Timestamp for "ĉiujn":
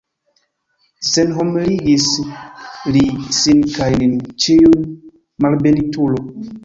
4.47-4.89